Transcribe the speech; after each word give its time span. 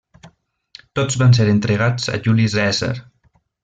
Tots 1.01 1.19
van 1.23 1.37
ser 1.41 1.47
entregats 1.53 2.11
a 2.17 2.19
Juli 2.27 2.53
Cèsar. 2.59 2.93